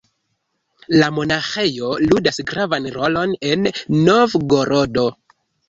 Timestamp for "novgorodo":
4.09-5.09